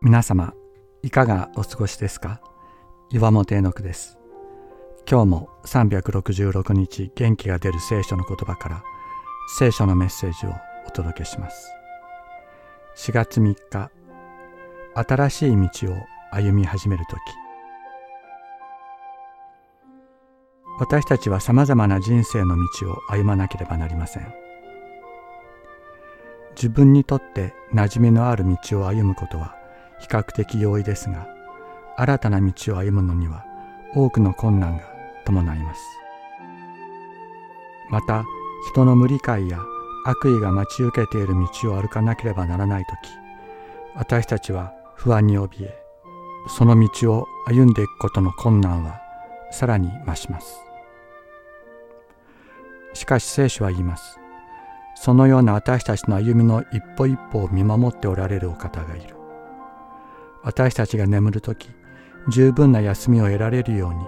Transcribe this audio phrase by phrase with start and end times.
[0.00, 0.54] 皆様
[1.02, 2.40] いかがお過ごしですか？
[3.10, 4.16] 岩本恵之です。
[5.10, 8.84] 今日も366日元気が出る聖書の言葉から
[9.58, 10.52] 聖書のメッセージを
[10.86, 11.72] お届けします。
[12.96, 13.90] 4月3日
[14.94, 15.96] 新しい道を
[16.30, 17.18] 歩み始める時。
[20.78, 24.32] 私たちはさまざまな人生の道を歩まなければなりません。
[26.54, 29.57] 自分にとって馴染みのある道を歩むことは
[30.00, 31.26] 比較的容易ですが
[31.96, 33.44] 新たな道を歩むのには
[33.94, 34.84] 多くの困難が
[35.24, 35.80] 伴います。
[37.90, 38.24] また
[38.70, 39.58] 人の無理解や
[40.04, 43.10] 悪意が待ち受けている道を歩かなければならない時
[43.94, 45.88] 私たちは不安に怯え
[46.48, 49.00] その道を歩んでいくことの困難は
[49.50, 50.60] さらに増します。
[52.94, 54.18] しかし聖書は言います。
[54.94, 59.17] そのような私たちの歩みの一歩一歩を見守っておられるお方がいる。
[60.42, 61.68] 私たちが眠る時
[62.28, 64.00] 十分な休みを得られるように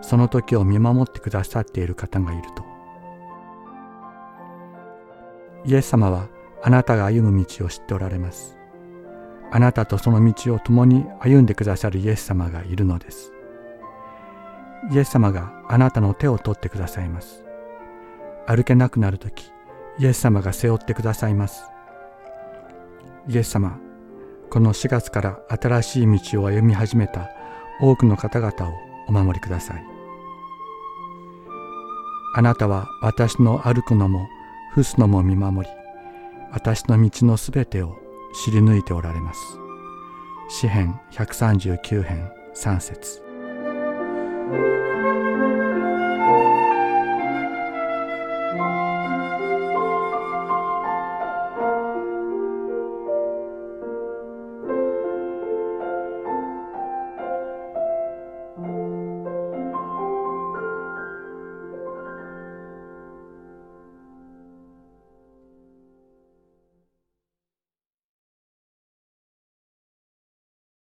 [0.00, 2.64] その時を見守ってくださっている方がいると。
[5.64, 6.28] イエス様は
[6.62, 8.56] あなたが歩む道を知っておられます。
[9.50, 13.32] あなたとその道を共に歩んでくださるイエス様がいるのです。
[14.92, 17.44] イエス様があなたの手を取ってくださいます。
[18.46, 19.50] 歩けなくなる時
[19.98, 21.64] イエス様が背負ってくださいます。
[23.28, 23.78] イエス様
[24.56, 27.28] この4月から新しい道を歩み始めた
[27.78, 28.72] 多くの方々を
[29.06, 29.84] お守りください。
[32.34, 34.26] あなたは私の歩くのも
[34.70, 35.74] 伏すのも見守り
[36.52, 37.98] 私の道のすべてを
[38.46, 39.40] 知り抜いておられます。
[40.48, 43.25] 詩編139編3節。